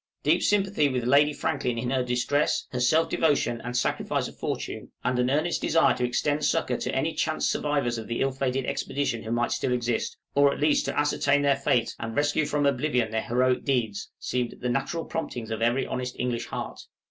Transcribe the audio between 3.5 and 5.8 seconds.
and sacrifice of fortune, and an earnest